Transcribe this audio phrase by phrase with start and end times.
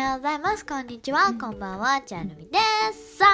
[0.00, 0.64] ようございます。
[0.64, 1.32] こんにちは。
[1.34, 2.00] こんばんは。
[2.02, 2.58] チャルミで
[2.92, 3.18] す。
[3.18, 3.26] さ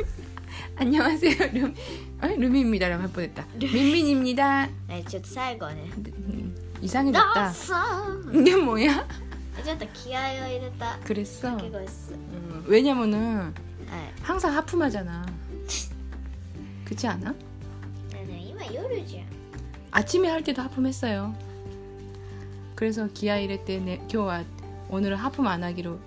[0.77, 1.33] 안녕하세요.
[1.53, 1.73] 루,
[2.21, 3.45] 아, 루미입니다라고 할 뻔했다.
[3.59, 4.65] 민민입니다.
[4.65, 4.69] ん。
[4.89, 5.89] え、ちょっと最後ね。
[5.97, 7.49] 음, ど 이상해졌다.
[7.49, 7.75] うぞ
[8.39, 9.07] 이게 뭐야?
[9.59, 11.49] えちょっと気合を入れた 그랬어.
[11.51, 12.13] 掛け声っす。
[12.13, 13.53] 음, 왜냐면은 はい。
[14.23, 15.25] 항상 하품하잖아.
[16.85, 17.31] 그렇지 않아?
[17.31, 17.37] ね
[18.13, 19.25] えねえ今夜じゃん。
[19.91, 21.35] 아침에 할 때도 하품했어요.
[22.75, 24.43] 그래서 기아 이래 때 내, 교와
[24.89, 25.99] 오늘은 하품 안 하기로.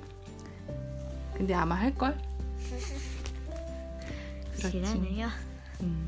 [1.36, 2.16] 근데 아마 할 걸?
[4.58, 5.28] 知らぬよ。
[5.82, 6.06] 음.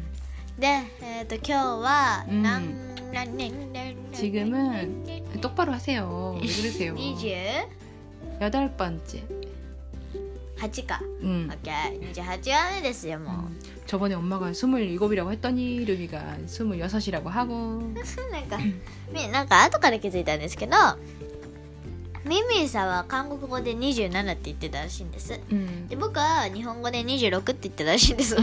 [0.58, 0.66] で、
[1.02, 6.34] えっ、と今日は、うんなんなんねんねん 지금은 똑바로 하세요.
[6.34, 6.94] 왜 그러세요?
[6.96, 7.68] 28
[8.40, 9.22] 여덟 번째.
[10.86, 11.00] か。
[11.22, 11.48] 음.
[11.50, 12.12] オッケー。
[12.12, 13.34] 28話目ですよ、もう。
[13.34, 13.60] 음.
[13.86, 17.54] 저번에 엄마가 27이라고 했더니 루비가 26이라고 하고
[18.32, 18.58] なんか、
[19.12, 20.76] みなんか後から気づいたんですけど、
[22.24, 25.40] ミミィさんは韓国語で27って言ってたらしいんです。
[25.50, 25.86] 음.
[25.88, 28.34] で僕は日本語で26って言ってたらしいんです。
[28.34, 28.40] な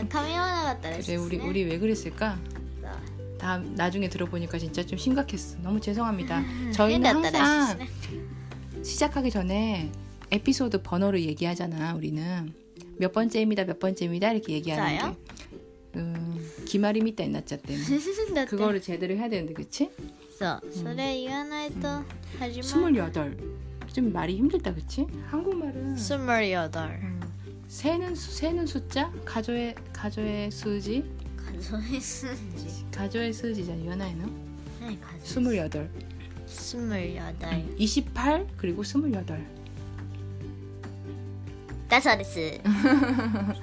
[0.00, 1.44] んか噛み合わなかったらしい 그래 です、ね。
[1.44, 2.36] 우리 우리 왜 그랬을까?
[2.80, 5.58] そう 다 나중에 들어보니까 진짜 좀 심각했어.
[5.62, 6.40] 너무 죄송합니다.
[6.40, 8.84] 変 저희는 だったらしい 항상 ですね。
[8.84, 9.90] 시작하기 전에
[10.30, 11.94] 에피소드 번호를 얘기하잖아.
[11.94, 12.54] 우리는
[12.96, 13.64] 몇 번째입니다.
[13.64, 14.32] 몇 번째입니다.
[14.32, 15.12] 이렇게 얘기하는 저요?
[15.12, 17.76] 게 음, 기말이 밑에 났잖대.
[18.34, 19.90] だって 그거를 제대로 해야 되는데 그치?
[20.38, 21.88] そう、それ言わないと
[22.38, 22.94] 始まる。
[23.12, 23.36] 28.
[23.92, 25.06] 좀 말이 힘들다 그치?
[25.30, 26.94] 한국말은 スムリオダル。
[26.94, 27.20] 음,
[27.68, 31.04] 세는 수, 세는 숫자 가조의 가조의 수지
[31.60, 32.84] 数え数字。
[32.96, 34.30] 가조의 수지잖아 연하에는
[34.80, 37.76] 何数え 28 スムリオダル。
[37.76, 39.24] 28 그리고 28
[41.88, 42.38] だそうです。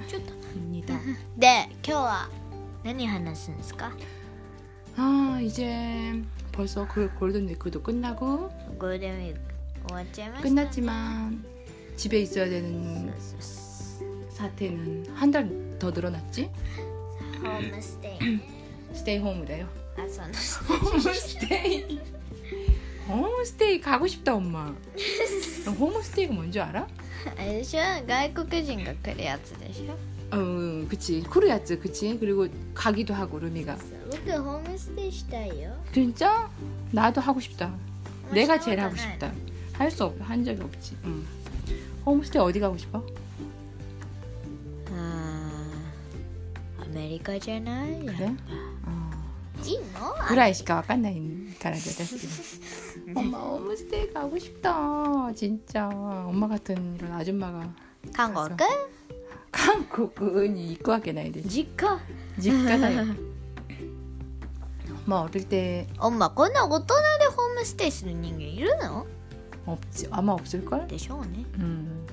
[0.08, 0.38] ちょっと。
[0.58, 1.00] 입니다
[1.38, 2.30] で、今日は
[2.84, 3.92] 何話すんですか
[4.98, 6.14] 아 이제
[6.53, 9.41] 벌써 그 골든 위크도 끝나고 골든 위크
[10.43, 11.45] 끝났지만
[11.97, 13.13] 집에 있어야 되는
[14.31, 15.49] 사태는 한 달
[15.79, 16.49] 더 늘어났지?
[17.43, 18.39] 홈 스테이
[18.95, 19.69] 스테이 홈이래요.
[19.97, 20.07] 아
[20.71, 21.99] home stay.
[23.09, 24.73] home 가고 싶다 엄마.
[25.77, 26.87] 홈 스테이가 뭔지 알아?
[27.37, 27.79] 알죠.
[28.07, 30.12] 外国人が来るやつでしょ。
[30.32, 36.50] 어 그치 쿠르야츠 그치 그리고 가기도 하고 루미가 そう僕ホームステイしたいよ 진짜?
[36.92, 37.74] 나도 하고 싶다
[38.32, 41.26] 내가 제일 하고 したことない 싶다 할 수 없, 한 적이 없지 응.
[42.06, 43.04] 홈스테이 어디 가고 싶어?
[44.92, 48.34] あーアメリカじゃない 그래?
[48.86, 49.12] 어.
[49.66, 51.82] いいの 구라이시가 와깐나인 가라데
[53.16, 57.74] 엄마 홈스테이 가고 싶다 진짜 엄마 같은 이런 아줌마가
[58.14, 58.34] 韓
[59.92, 62.00] 国 한국은 입고 하게 나야 돼 実家
[62.40, 63.16] 집가다요
[65.06, 69.06] 엄마 어릴 때 おんまこんな大人でホームステイする人間いるの
[69.66, 70.88] 없지 아마 없을걸?
[70.88, 72.06] でしょうね 음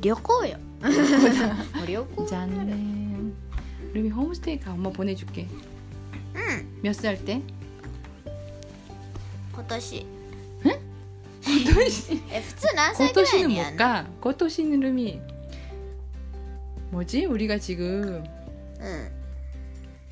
[0.00, 0.58] 旅行よ
[1.86, 3.34] 旅行 짠
[3.92, 5.48] 루미 홈스테이 가 엄마 보내줄게
[6.34, 7.42] うん 몇 살 때?
[9.52, 10.06] 今年
[11.46, 14.04] 고토시 え普通何歳ぐらい 고토시는 にやん 못 の 가.
[14.20, 15.20] 고토시는 루미
[16.91, 17.25] 뭐지?
[17.25, 18.23] 우리가 지금
[18.81, 19.11] 응.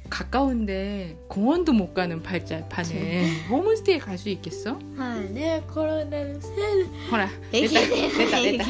[0.10, 4.80] 가까운데 공원도 못 가는 발자판에 홈스테이 갈 수 있겠어?
[4.98, 6.50] 아니야 코로나는 세.
[7.12, 8.66] 허라 됐다 됐다 됐다.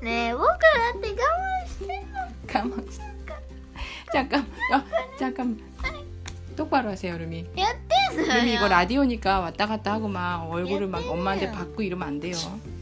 [0.00, 2.86] 네, 뭐그한테 가만히
[4.12, 4.40] 잠깐,
[4.72, 4.82] 어,
[5.18, 5.58] 잠깐.
[6.56, 7.18] 똑바로 하세요,
[7.58, 8.38] 여태서요.
[8.38, 12.34] 루미 이거 라디오니까 왔다 갔다 하고 막 얼굴을 막 엄마한테 받고 이러면 안 돼요.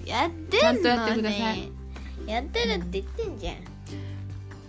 [0.06, 0.58] 여태.
[0.60, 1.54] 잔또야 때 그다사.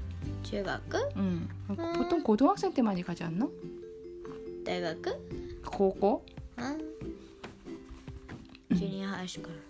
[0.43, 0.81] 中学
[1.17, 1.49] 응.
[1.71, 1.77] 음.
[1.97, 3.47] 보통 고등학생 때 많이 가지 않나?
[4.65, 5.19] 大学
[5.65, 6.25] 고고
[6.59, 6.79] うん
[8.77, 9.63] ジュニアハイスクール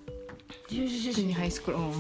[1.13, 1.75] 주니 하이스쿨.
[1.75, 1.93] 어.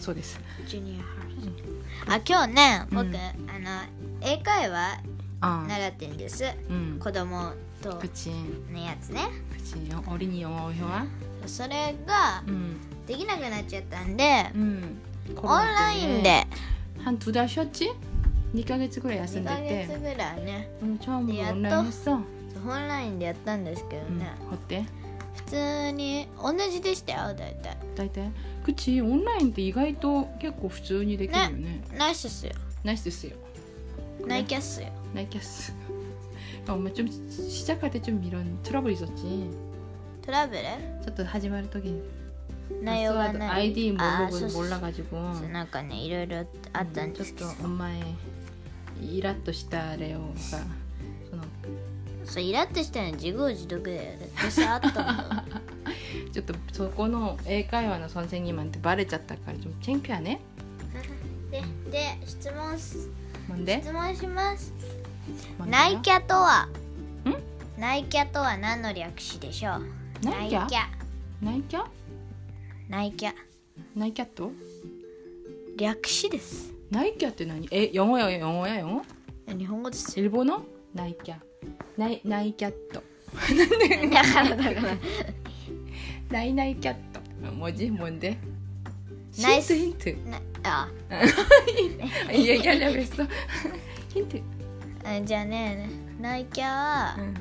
[0.00, 3.16] そうです.ジュニアハイスクールあ今日ね僕、うん
[3.50, 3.82] あの
[4.22, 5.00] 英会話 아.
[5.42, 6.98] 習ってんです 응.
[6.98, 7.52] 子供
[7.82, 8.30] と 그치.
[8.72, 9.20] のやつね
[9.56, 9.76] 그치.
[9.94, 11.06] 어, 어린이 영어 회화.
[11.46, 12.76] それが 응.
[13.06, 14.98] できなくなっちゃったんで 응.
[15.36, 16.46] オンラインで
[17.04, 17.92] 한두 달 쉬었지?
[18.54, 21.54] 2ヶ月ぐらい休ん2でヶ月てぐらいね 오늘 처음으로 야, 또?
[21.54, 22.12] 온라인 했어.
[22.66, 24.18] オンラインでやったんですけど 응.
[24.18, 24.84] ね、 어때?
[25.36, 28.22] 普通に同じでしたよ大体 다이다.
[28.64, 29.00] 그치.
[29.00, 32.52] 온라인 때意外と結構普通にできるよね.ナイスっすよ
[32.82, 33.32] 나이스였어요.
[34.26, 35.72] ナイキャッスよ 나이키스.
[36.68, 39.50] 엄마 좀 시작할 때 좀 이런 트러블 있었지.
[40.22, 40.62] トラブル
[41.04, 42.02] 저도 하지 말時
[42.82, 48.02] 内容が 파스워드 ない 아이디 あ 모르고 そうそう 몰라가지고 そうなんかねいろいろあったんですけど 좀 엄마의
[49.00, 50.34] 이라또 시다 레오가
[52.26, 55.44] そうイラッとしたのは自業自得だよだってさあったんだ
[56.30, 60.38] ちょっとそこの英会話の선생님한테バレちゃったから좀 창피하네.
[61.50, 62.78] でで質問
[63.53, 63.81] ほんで？
[63.81, 64.73] 質問します。
[65.67, 66.67] ナイキャとは？
[67.77, 69.85] ナイキャとは何の略詞でしょう？
[70.25, 70.67] ナイキャ？
[71.41, 71.83] ナイキャ。
[72.89, 73.33] ナイキャ？
[73.95, 74.25] ナイキャ。
[74.25, 74.51] ット
[75.77, 76.73] 略詞です。
[76.91, 77.67] ナイキャって何？
[77.71, 79.01] え、読もうよ読もうよ
[79.47, 80.63] 日本語です日本の？
[80.93, 81.35] ナイキャ。
[81.97, 83.03] ナイナイキャット。
[83.55, 84.07] なんで？
[84.15, 84.97] だからだから
[86.31, 87.19] ナイナイキャット。
[87.51, 88.37] 文字もんで。
[89.32, 89.42] 뭔데?
[89.42, 89.72] 나이스.
[89.74, 90.28] 힌트 힌트.
[90.28, 90.88] なあ
[92.32, 93.24] 얘기하려고 했어.
[94.12, 94.42] 힌트.
[95.04, 95.88] あじゃあね
[96.20, 97.34] ナイキャは 응.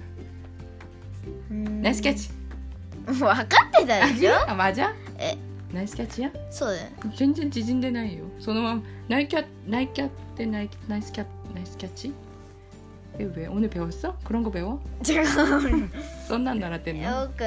[1.49, 2.29] うーん 나이스 캐치.
[3.05, 4.93] 分かってたでしょ 아 맞아?
[5.17, 5.37] え
[5.73, 6.31] 나이스 캐치야?
[6.51, 8.29] そうだよ 전전 지진되나요?
[8.39, 12.13] そのまま 나이키야 나이키야 때 나이 나이스 캐 나이스 캐치?
[13.17, 14.17] 왜, 왜 오늘 배웠어?
[14.23, 14.79] 그런 거 배워?
[15.07, 15.25] 違う
[16.27, 17.43] 썬난 나라 때는 よく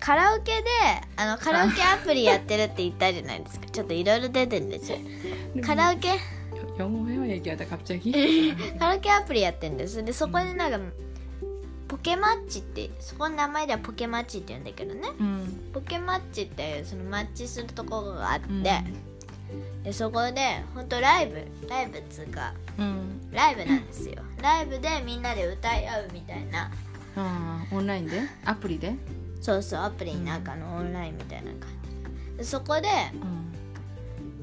[0.00, 0.68] カラオケで
[1.16, 3.66] あのカラオケアプリやってるって言ったじゃないですか。
[3.66, 4.98] ちょっといろいろ出てるんですよ。
[5.62, 6.08] カラオケ。
[6.78, 6.84] カ
[8.86, 10.02] ラオケアプリやってるんです。
[10.02, 10.80] でそこでなんか、
[11.86, 18.62] ポケマッチってそこの名前ではポケマッチって言うんだけどね、うん、ポケマッチっていうそのマッチするところがあって、うん、
[19.82, 21.44] でそこで本当ライブ。
[21.68, 24.22] ライブっつうか、うん、ライブなんですよ。
[24.40, 26.70] ライブでみんなで歌い合うみたいな、
[27.16, 27.20] う
[27.74, 28.22] ん、オンラインで？
[28.44, 28.94] アプリで？
[29.40, 31.60] そうそうアプリの中のオンラインみたいな感
[32.38, 32.44] じ。
[32.44, 32.88] そこで、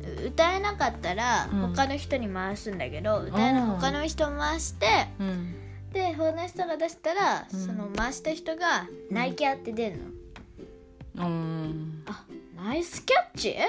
[0.06, 4.86] うん、歌えなかったら他の人に回すんだけど、うん、歌えな他の人回して、
[5.20, 5.56] うん、
[5.92, 11.26] で他の人が出したら、その回した人が「ナイキャ」って出るの。
[11.26, 12.24] うん、あ
[12.56, 13.56] ナイスキャッチ？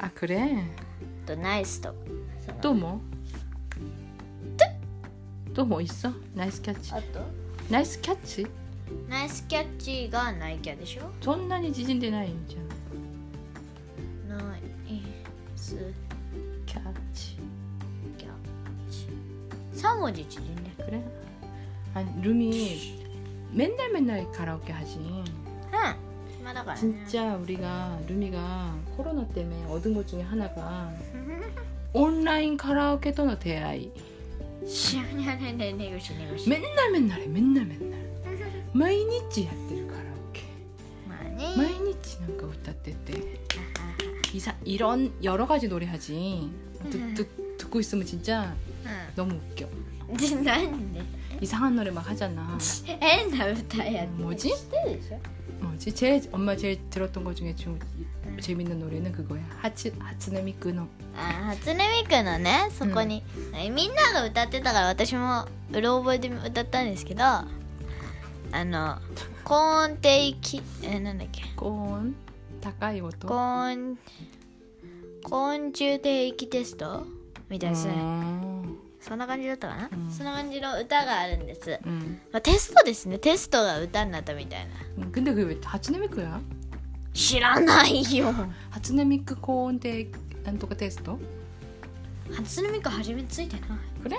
[0.00, 0.64] あくれ。
[1.26, 1.94] とナイスと。
[2.60, 3.00] どうも
[5.52, 6.10] どうもいっそ？
[6.36, 6.92] ナイスキャッチ。
[6.92, 7.47] あと？
[7.69, 8.45] 나이스 캐치?
[9.09, 12.27] ナイスキャッチがナイキャでしょ 전난이 지진되나요?
[12.27, 12.63] 있잖아.
[14.27, 14.57] ナ
[14.87, 15.01] イ
[15.55, 15.77] ス
[16.65, 17.37] 캐치.
[18.17, 18.31] キャッ
[18.91, 19.07] チ
[19.81, 21.03] 3文字縮んで 그래?
[21.93, 23.01] 아니 룸이
[23.51, 24.97] 맨날 맨날 가라오케 하지.
[24.97, 25.23] うん
[26.37, 30.91] 暇だからね 진짜 우리가 루미가 코로나 때문에 얻은 것 중에 하나가
[31.93, 33.91] 온라인 카라오케 또는 대아이
[34.65, 37.99] しゃにゃねねねぐしねぐし 맨날 맨날 해 맨날 맨날
[38.73, 38.95] 毎
[39.31, 40.41] 日やってるカラオケ
[41.07, 43.13] まあね毎日なんか歌ってて
[44.33, 46.49] 이사, 이런 여러 가지 노래 하지
[46.89, 51.01] 듣, 듣, 듣고 있으면 진짜 う 너무 웃겨 んでなんで
[51.41, 52.57] 이상한 노래 막 하잖아
[52.99, 54.49] 変な歌やって 뭐지?
[54.49, 55.19] 知ってるでしょ
[55.61, 55.93] 뭐지?
[55.93, 57.77] 제일 엄마 제일 들었던 것 중에 좀
[58.39, 63.21] 재밌는 노래는 그거야 하츠 하츠네 미크노 あ初音ミクのねそこに、
[63.71, 67.45] みんなが歌ってたから私もうろ覚えで歌ったんですけどあ
[68.53, 68.97] の
[69.43, 72.15] 高音低域えなんだっけ 꼰
[72.61, 73.97] 高い音高音
[75.23, 77.05] 高音中低域テスト
[77.49, 82.19] みたいですね、 음, そんな感じだったかな、うんそんな感じの歌があるんです、 음.
[82.31, 84.65] まあ、テストですねテストが歌になったみたい
[84.97, 86.41] な 음, 근데 그게 왜 하츠네 미크야?
[87.18, 88.32] 知らないよ。
[88.70, 90.08] 初音ミク高音低
[90.44, 91.18] なんとかテスト？
[92.32, 93.68] 初音ミク初めついてない。
[94.02, 94.16] これ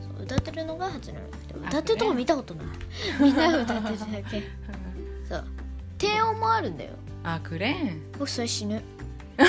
[0.00, 1.20] そう歌ってるのが初音ミ
[1.52, 1.60] ク。
[1.68, 2.66] 歌ってるとこ見たことない、
[3.20, 4.42] みんな歌ってるだけ。
[5.28, 5.44] そう。
[5.98, 6.90] 低音もあるんだよ。
[7.22, 8.82] あくれん僕それ死ぬ。
[9.38, 9.42] え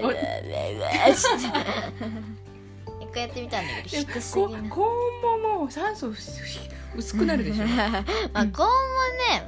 [0.00, 1.14] ー、
[3.17, 6.13] 回やってみたんだけど低す 고, ぎな 고온모모 산소
[6.95, 7.87] 薄くなるでしょま
[8.33, 8.73] あ高音も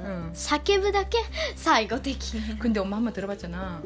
[0.04, 0.30] 응.
[0.32, 1.18] 叫ぶだけ
[1.54, 3.82] 最後的に 근데 엄마 한 번 들어봤잖아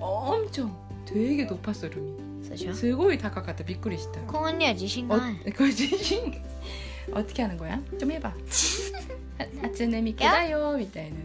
[0.00, 0.74] 엄청
[1.06, 6.42] 되게 높았어 룸이 そうでしょ 스고이 다가갔다 비꾸리시다 高音には自信 어, がない 그 지금
[7.12, 7.78] 어떻게 하는 거야?
[8.00, 8.32] 좀 해봐
[9.63, 11.15] 「初音ミクだよ」みたいな、ね、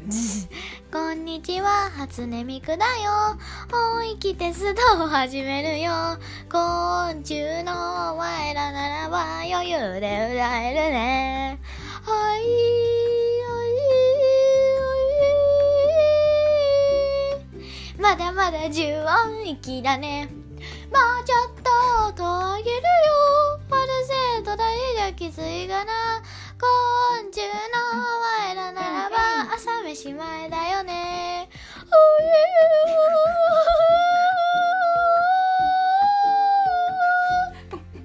[0.93, 3.39] こんにちは初音ミクだよ
[3.71, 5.93] 本域テストを始めるよ
[6.51, 11.59] 昆虫の我らならば余裕で歌えるね
[12.03, 12.85] はい
[18.05, 20.29] まだまだ十音域だね。
[20.93, 22.23] もうちょっと音
[22.57, 22.83] 上げるよ。
[23.69, 26.23] パルセートだけじゃきついがな。
[26.65, 27.49] 今週の
[28.47, 29.17] 前らならば
[29.55, 31.51] 朝飯前だよね。
[31.85, 31.95] お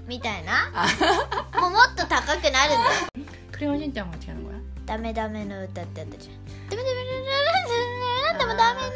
[0.07, 0.69] みたいな。
[1.61, 6.35] もうもっと高くなるんだクレヨンしんちゃんが違うのこダメダメの歌ってあったじゃん。
[6.69, 6.99] ダメダメ
[8.39, 8.89] でもダメダメ。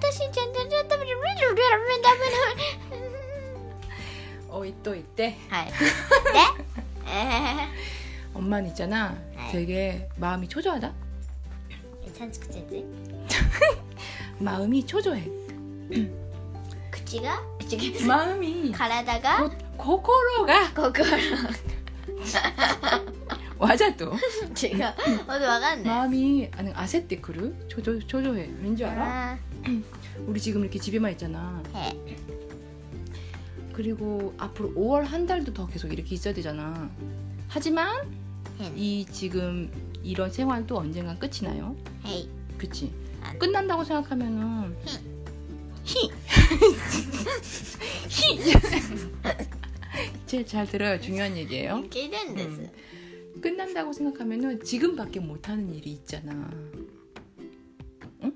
[0.00, 2.10] 私たしんちゃダメダメダメダメダ
[2.90, 3.06] メ。
[4.50, 5.36] 置いといて。
[5.50, 5.66] はい。
[5.66, 5.72] で？
[7.08, 7.12] え
[7.72, 7.75] ー
[8.36, 9.52] 엄마는 있잖아 아이.
[9.52, 10.92] 되게 마음이 초조하다
[12.04, 12.84] 괜찮지 그치지?
[14.38, 15.28] 마음이 초조해
[16.90, 17.42] 그치가?
[17.58, 18.06] 그치가?
[18.06, 21.06] 마음이 가라다가 고, 고로가 거꾸로
[23.58, 24.12] 와자 또.
[24.54, 24.94] 제가
[25.26, 29.02] 어디 와갔네 마음이 아는 아세티크루 초조 초조해 왠지 알아?
[29.04, 29.38] 아.
[30.26, 31.98] 우리 지금 이렇게 집에만 있잖아 네.
[33.72, 36.90] 그리고 앞으로 5월 한 달도 더 계속 이렇게 있어야 되잖아
[37.48, 37.94] 하지만
[38.75, 39.71] 이 지금
[40.03, 41.75] 이런 생활도 언젠간 끝이 나요
[42.05, 42.91] へい 그치
[43.21, 43.33] 아.
[43.37, 44.75] 끝난다고 생각하면은
[45.83, 46.11] 히
[48.07, 48.53] 히.
[50.25, 53.41] 제일 잘 들어요 중요한 얘기예요 聞いてんです、 음.
[53.41, 56.31] 끝난다고 생각하면은 지금밖에 못하는 일이 있잖아
[58.23, 58.31] 응?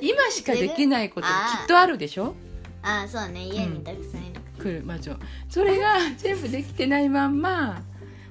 [0.00, 0.72] 이마시카 내가?
[0.72, 1.62] 느끼나이 것도 아.
[1.62, 2.34] 기도 하루 되셔?
[2.82, 5.18] ああそうね家にたくさんいる、 그 맞아.
[5.48, 7.82] それが全部できてないまんま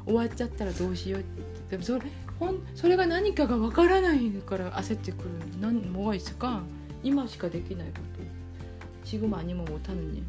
[0.05, 1.23] 終わっちゃったらどうしよう
[1.69, 2.01] でもそれ
[2.39, 5.29] ほんそれが何かがわからないから焦ってくる
[5.61, 6.61] なん뭐가 있을까
[7.03, 8.19] 今しかできないこと
[9.05, 10.23] 지금 아니면 못하는 일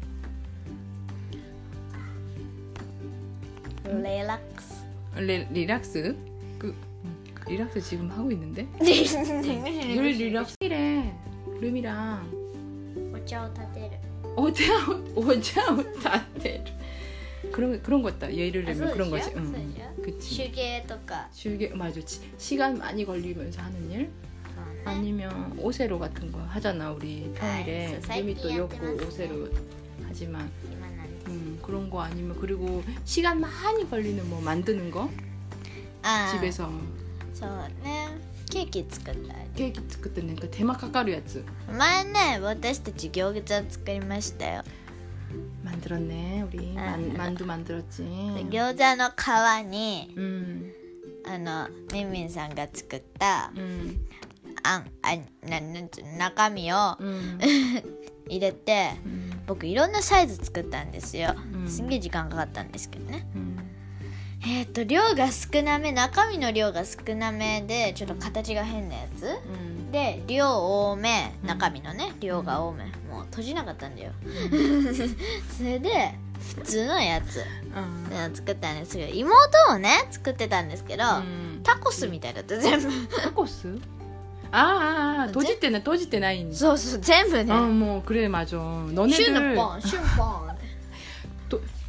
[4.03, 4.85] レラックス
[5.17, 6.15] 레, 리락스
[6.57, 6.75] 그 음,
[7.47, 11.13] 리락스 지금 하고 있는데 お 늘 리락스래
[11.59, 12.41] 룸이랑
[13.25, 13.91] 茶を立てる
[14.35, 14.63] 오자
[15.15, 15.61] 오자
[16.01, 16.63] 다들
[17.55, 20.03] 그런 그런 것다 예를 あそう 들면 でし 그런 ょ 거지 そう 응, でしょ 응.
[20.03, 24.09] 그치手芸とか 줄게 맞아 지- 시간 많이 걸리면서 하는 일
[24.55, 29.49] そうね 아니면 오세로 같은 거 하잖아 우리 평일에 아, 룸이 또 사이클 욕고 때문에 오세로
[30.07, 35.09] 하지만 今なんです 음, 그런 거 아니면 그리고 시간 많이 걸리는 뭐 만드는 거
[36.03, 36.69] ああ 집에서
[37.33, 38.17] そうね
[38.49, 44.63] ケーキ作ったり 케이크 그때 내가 대마 카카루 야츠 前ね私たち餃子作りましたよ
[45.85, 46.97] 만들었네 우리 아.
[46.97, 50.73] 만, 만두 만들었지 で餃子の皮に 음,
[51.25, 53.97] あのみんみんさんが作った 음,
[54.63, 55.15] あんあ
[55.47, 57.37] ななんつうの中身を 음,
[58.27, 63.54] 入れて 음, 僕いろんなサイズ作ったんですようんすんげえ時間かかったんですけどね 음.
[63.54, 63.54] えっ、
[64.76, 70.50] と量が少なめ中身の量が少なめでちょっと形が変なやつ、うん、で量
[70.90, 72.84] 多め中身のね量が多め。
[73.10, 74.12] もう閉じなかったんだよ。
[75.56, 76.14] それで
[76.58, 77.42] 普通のやつ、
[77.74, 79.38] うん、作ったんですけど妹
[79.70, 83.06] をね作ってたんですけど、うん、タコスみたいだった全部。
[83.16, 83.78] タコス？
[84.52, 87.52] ああ閉じてな、い、閉じてないんそうそう全部ね。
[87.52, 89.12] あもうクレーマージョン飲ねでる。
[89.14, 90.45] シュンのポンシュンポン。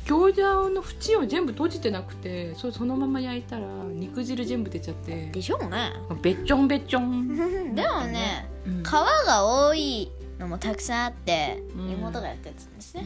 [0.08, 5.30] 餃子の縁を全部閉じてなくてそそのまま焼いたら肉汁全部出ちゃって。
[5.32, 5.92] でしょうね。
[6.22, 7.28] べっちょんべっちょん、
[7.76, 8.84] でもねうん。
[8.84, 10.10] 皮が多い
[10.40, 11.90] のもたくさんあって、うん。
[11.92, 13.06] 妹がやったやつですね。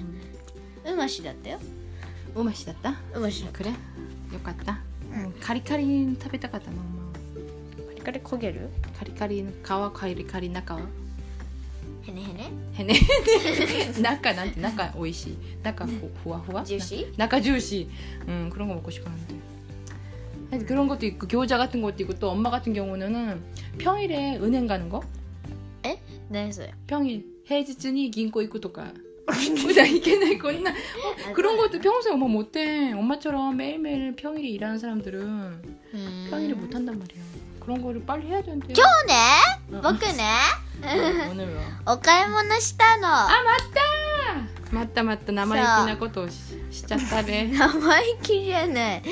[0.85, 1.57] ううましだったよ。
[1.57, 2.93] んうましだった？
[3.15, 3.69] うましだっ그 래?
[3.71, 4.79] よかった、
[5.13, 5.23] うん。
[5.25, 7.11] うんカリカリ食べたかったのま
[7.95, 8.69] たカリカリ焦げる？
[8.97, 10.79] カリカリの皮カリカリ中
[12.06, 12.22] はへね
[12.74, 17.88] へねへね中なんて中美味しい中ふふわふわジューシー 나가 주시.
[18.28, 19.34] 음 그런 거 먹고 싶었는데.
[20.50, 23.42] 하여튼 그런 것도 있고 교자 같은 것도 있고 또 엄마 같은 경우는
[23.78, 25.02] 평일에 은행 가는 거.
[26.30, 28.92] 何それ 평일 해지쯤이 긴코 입고 또 가.
[29.26, 32.92] 나 이게 내 건나 어, 그런 것도 평소에 엄마 못해.
[32.92, 37.22] 엄마처럼 매일매일 평일에 일하는 사람들은 うーん 평일에 못 한단 말이야.
[37.60, 38.72] 그런 거를 빨리 해야 되는데.
[38.72, 39.14] 今日ね
[39.72, 39.80] 응.
[39.82, 40.59] 僕ね 어, 오늘 와.
[41.86, 43.80] お買い物したの 아 맞다.
[44.70, 46.28] 맞다 맞다 남아있기나 것도
[46.70, 47.46] 시작다래.
[47.52, 49.02] 生意気じゃない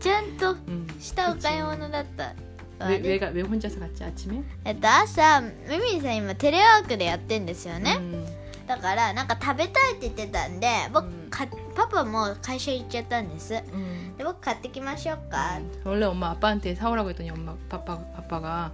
[0.00, 0.86] ちゃんと 음.
[1.00, 4.42] したお買い物だったわ 왜, ね 왜가 왜 혼자서 갔지 아침에?
[4.64, 5.50] えっと朝ミ
[5.94, 8.24] ミさん今テレワークでやってんですよね、 음.
[8.66, 14.16] だからなんか食べたいって言ってたんで僕、うんかパパも会社行っちゃったんです 음.
[14.18, 18.72] で僕買ってきましょうか、 원래 엄마 아빠한테 사오라고 했더니 엄마 아빠 아빠가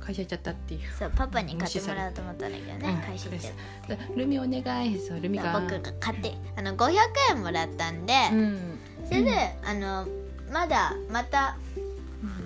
[0.00, 0.78] 가셔 있었다띠.
[0.98, 6.92] そうパパに買ってもらおうと思ったんだけどね、うん会社行っちゃっ 루미 오네가이 해서 た 루미가 僕が買ってあの500
[7.30, 8.78] 円もらったんで、 음.
[9.06, 9.32] それで、
[9.64, 10.06] あの
[10.52, 11.56] まだまた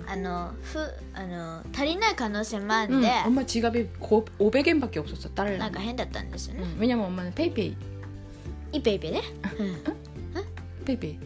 [0.07, 0.79] あのふ
[1.13, 5.57] あの足りない可能性もあるん 음, で、 엄마 지갑에 고, 500엔밖에 없었어 딸.
[5.59, 7.75] なんか変だったんですよね、 음, 왜냐면 엄마는 페이페이
[8.73, 9.21] イペイペイね、
[10.85, 11.19] 페이페이 ベイ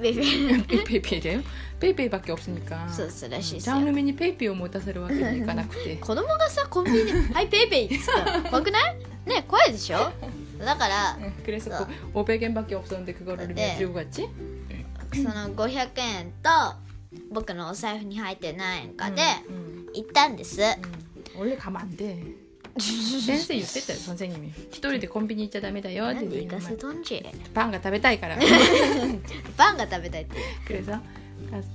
[0.00, 1.42] ベイ 페이페이래요?
[1.80, 2.88] 페이페이밖에 없으니까.
[2.88, 8.96] そうそうらしいですよ 장루미니 페이페이 を持たせるわけにいかなくて子 供がさコンビニで「はいペイペイ」っつったら怖くない
[9.26, 10.12] ね怖いでしょ
[10.58, 11.86] だから 응, 그래서 어.
[12.14, 13.76] 그 500엔밖에 없었는데 그거를 루미가 네.
[13.78, 14.28] 들고 갔지?
[15.14, 16.50] その500円と
[17.30, 20.82] 僕のお財布に入って何円かで 음, 行ったんです、 음,
[21.36, 22.22] 원래 가면 안 돼.
[22.78, 28.36] 센스 言ってたよ선생님이一人でコンビニ行っちゃダメだよってなんで行かせとんじゃパンが食べたいから
[29.56, 30.36] パンが食べたいって
[30.66, 31.00] 그래서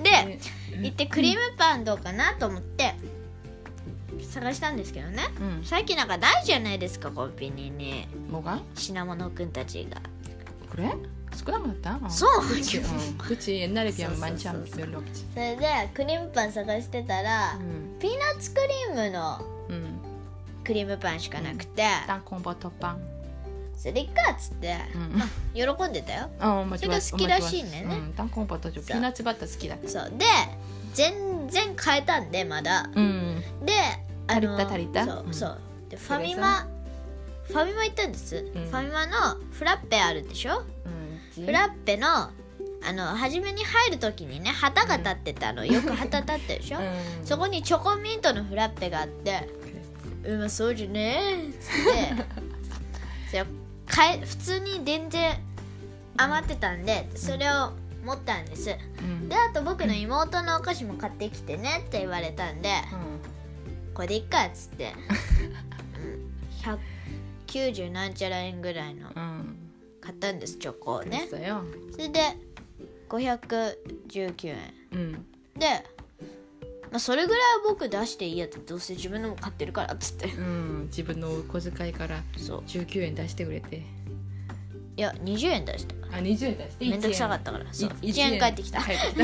[0.04, 0.40] で
[0.76, 2.94] うん行ってクリームパンどうかなと思って
[4.30, 10.02] 探したんですけどねうん最近なんかないじゃないですかコンビニに 뭐가 品物くんたちが
[10.70, 10.92] 그래?
[11.34, 12.10] 少なくなった 어.
[12.10, 12.82] そう 그치, 어.
[13.18, 14.78] 그치 옛날에 비하면 써, 써, 많지 않 써, 써.
[14.86, 19.95] 별로 없지 それでクリームパン探してたら、 음, ピーナッツクリームの 음.
[20.67, 23.01] クリームパンしかなくて、ダンコンバトパン
[23.77, 30.13] それかっつって、うん、喜んでたよ、あん、それが好きらしいんだよね、うん、ダンコンバトピーナッツバター好きだそう。
[30.17, 30.25] で
[30.95, 33.73] 全然変えたんでまだ、うん、で
[34.27, 35.05] あ足りた足りた？
[35.05, 35.59] そう,、そう。
[35.91, 36.67] でファミマ
[37.45, 39.13] ファミマ行ったんです、ファミマの
[39.53, 40.65] フラッペあるでしょ、
[41.37, 42.09] うん、フラッペの
[42.89, 45.65] あの初めに入る時にね旗が立ってたの。
[45.65, 46.79] よく旗立ってるでしょ？
[46.79, 46.81] う、
[47.25, 49.49] そこにチョコミントのフラッペがあって。
[50.27, 52.47] うんまあそうじゃねえって。
[53.87, 55.39] かえ普通に全然
[56.17, 57.73] 余ってたんでそれを
[58.05, 64.93] 持ったんです、うん、であと僕の妹のお菓子も買ってきてねって言われたんで、うん、これでいっかっつって。
[67.47, 69.11] 190なんちゃら円ぐらいの
[70.01, 71.29] 買ったんですチョコをね。
[71.31, 72.37] それで
[73.09, 75.85] 519円、うん、で
[76.96, 80.88] まあ、それぐらいは僕出していいやってどうせ自分のも買ってるからっつって 음.
[80.88, 83.82] 自分の小遣いからそう19円出してくれて
[84.98, 89.24] いや20円出したあ20円出してめんどくさかったからそう1円返ってきた帰ってきた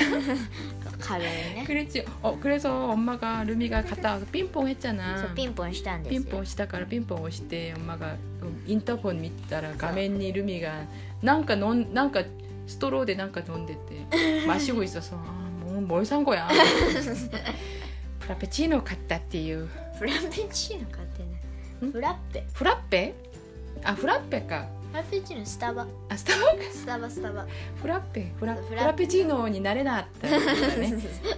[1.08, 7.74] 軽いね 그랬지 어 그래서 엄마가 루미가 갔다 와서 삥뽕 했잖아 そうピンポンしたんですよ 삥뽕 시다가라 삥뽕 오시대
[7.74, 10.88] 엄마가 음, 인터폰 밑따라 가면니 루미가
[11.22, 12.24] 난가 넌 난가
[12.66, 15.41] 스토로에 난가 넣는데 마시고 있어서 아뭐
[15.82, 16.48] 뭘 산 거야
[18.20, 23.14] 프라페치노 갔다 っていうフラペチーノ買ってないんフラッペ 프라페
[23.84, 27.46] 아 프라페까 フラペチーノスタバ 아 스타벅 スタバスタバ
[27.82, 30.40] 프라페 프라 프라- 프라페치노になれなったね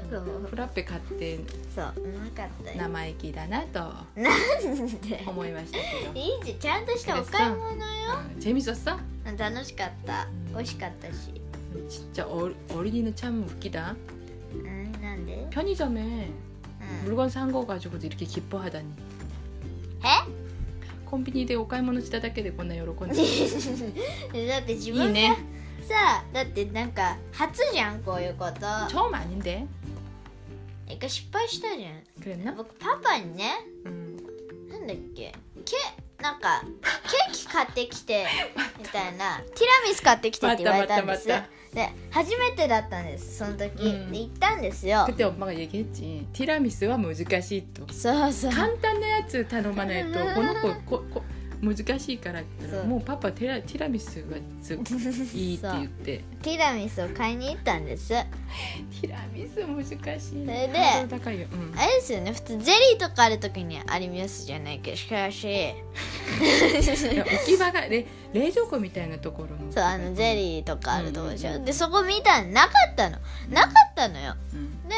[0.09, 1.39] そうフラペ買って
[1.75, 4.29] そううまかったよ生意気だなとな
[4.75, 7.75] んで思いましたけどいいじゃんちゃんとしたお買い物よ
[8.35, 8.97] 음, 재밌었어?
[9.37, 11.33] 楽しかった美味しかったし
[11.87, 14.12] 진짜 어, 어린이는 참 웃기다 うん
[15.03, 18.87] なんで 편의점에 うん 물건 산 거 가지고 이렇게 기뻐하다니
[20.03, 20.39] え
[21.05, 25.37] 콤비니에 お買い物しただけでこんな喜んでだって自いい分がね
[25.81, 29.65] さあだってなんか初じゃんこういうこと 처음 아닌데
[30.87, 32.55] 一回失敗したじゃん 그랬나?
[32.55, 33.53] 僕パパにね
[33.85, 34.17] 음.
[34.69, 35.33] なんだっけ
[35.65, 35.75] ケ
[36.21, 38.25] なんかケーキ買ってきて
[38.79, 51.23] みたいなティラミス買ってきてって言われたんです待った で初めてだったんですその時、うんで行ったんですよ 그때 엄마가 얘기했지 티라미스와 難しいとそうそう簡単なやつ頼まないとこの子ここ
[51.64, 52.90] 難しいからって言ったらそう。
[52.90, 54.74] もうパパテラティラミスがず
[55.34, 56.24] いいって言って。
[56.42, 58.16] ティラミスを買いに行ったんです。
[58.16, 58.24] あ
[59.00, 59.84] ティラミス難
[60.20, 69.72] しいれでハードル高いよ、うん、れですよね普通ゼリーとかある時にありますじゃないけどしかしいや置き場がれ冷蔵庫みたいなところの。
[69.72, 71.66] そうあのゼリーとかあるとこでしょ、うんうんうん。
[71.66, 73.18] でそこ見たらなかったの。
[73.50, 74.34] なかったのよ。
[74.52, 74.88] うん。
[74.88, 74.94] で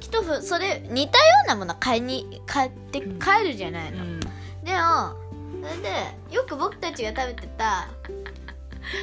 [0.00, 4.20] きっとふそれ似たようなもの買いに買って帰るじゃないの、うん。
[4.20, 4.26] で
[4.72, 5.27] も
[5.67, 7.87] それでよく僕たちが食べてた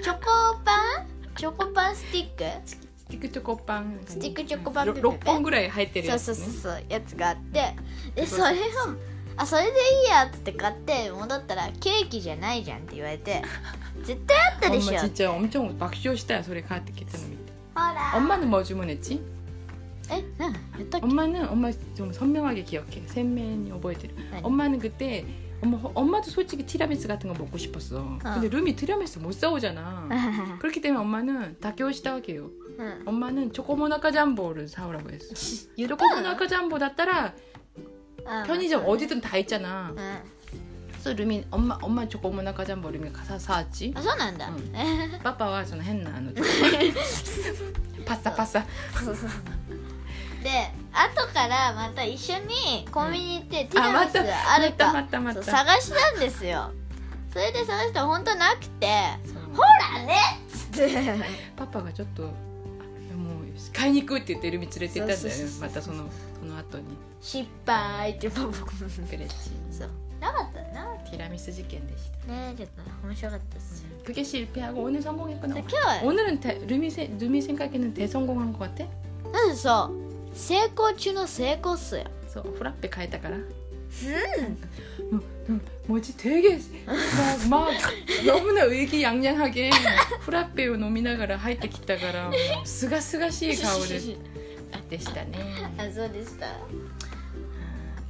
[0.03, 0.21] チョコ
[0.65, 2.77] パンチョコパンスティックス
[3.09, 7.75] ティックチョコパンスティックチョコパンろペペペ6本ぐらい入ってるそうやつ、ね、そうそうそうやつがあって
[8.15, 8.63] でそそうれを
[9.37, 9.73] あそれでい
[10.07, 13.43] いやっつって買って戻ったらケーキじゃないじゃんって言われて
[14.03, 19.23] 絶対あったでしょ 엄마 진짜 엄청 막 쇼시다 소리 가득 했다는 밑에 ほら 엄마는 뭐 주문했지?
[20.11, 25.25] えなんやったっけ 엄마는 엄마 좀 선명하게 기억해鮮明に 覚えてる 何 엄마는 그때
[25.62, 27.98] 엄마, 엄마도 솔직히 티라미스 같은 거 먹고 싶었어.
[28.00, 28.20] 어.
[28.22, 30.10] 근데 룸이 티라미스 못 사오잖아.
[30.60, 33.04] 그렇기 때문에 엄마는 다교시다게요 응.
[33.06, 35.34] 엄마는 초코모나카 잠보를 사오라고 했어.
[35.88, 37.34] 초코모나카 잠보 났다라
[38.28, 38.92] 아, 편의점 맞아.
[38.92, 39.94] 어디든 다 있잖아.
[39.98, 40.24] 응.
[40.90, 43.94] 그래서 룸이 엄마 엄마 초코모나카 잠보 룸이 가서 사왔지.
[43.96, 44.54] 아, 소난다.
[44.56, 45.20] 응.
[45.24, 46.36] 빠빠와 저는 했나 안
[48.06, 48.66] 바싸 바싸.
[50.45, 56.71] で後からまた一緒にコンビニ行ってティあラミスあるか、またまたまたそう探したんですよ
[57.33, 58.87] それで探したら本当なくて
[59.25, 59.63] 그래서 ほ
[59.97, 60.15] らね
[60.47, 60.89] っつって
[61.57, 66.05] 파빠가 ちょっとあいやもう買いに行くって言ってルミ連れて行ったんだよねそうそうそうそうまたその
[66.41, 66.85] その後に
[67.21, 68.57] 失敗ってパパク
[69.13, 69.35] レッチ
[69.71, 78.85] そうなかったなティラミス事件でしたねちょっと面白かったですよ 그게 실패하고 오늘 성공했구나 今日は 오늘은 대, 루미 세, 루미 생각에는 대성공한 것 같아?
[79.33, 80.04] うんそう
[80.35, 83.37] 成功中の成功っすよ 그래서 후라페 変えたから
[85.11, 87.71] 뭐, 음, 뭐지 되게 막, 막
[88.25, 89.71] 너무나 의기양양하게
[90.25, 92.31] 프라페を飲みながら入ってきたから
[92.65, 94.01] すがすがしい顔で
[94.89, 95.39] でしたね
[95.77, 96.47] あそうでした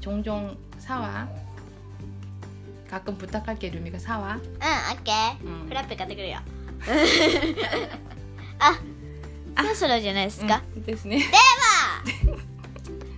[0.01, 1.29] 종종 사와
[2.91, 6.39] 가끔 부탁할게 루미가 사와 うんオッケー、うんフラッペ買ってくるよ
[8.59, 8.79] あ
[9.63, 11.23] そろそろじゃないですか、 응, ですね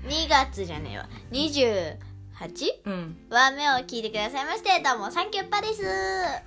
[0.06, 1.98] 2月じゃねえわ 28?
[2.86, 6.42] うん話目を聞いてくださいましてどうもサンキュッパです あ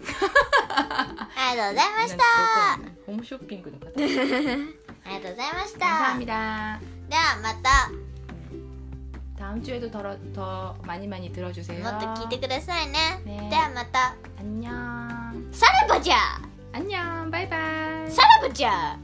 [1.53, 2.23] りがとうございました
[3.05, 4.11] ホームショッピングの方ありが
[5.21, 7.89] とうございました 감사합니다 ではまた
[9.37, 10.01] 다음 주에도 더,
[10.33, 14.71] 더 많이 많이 들어주세요 もっと聞いてくださいねねではまた 안녕
[15.53, 16.17] さらばじゃ
[16.73, 18.97] 안녕 바이바이 さらばじゃ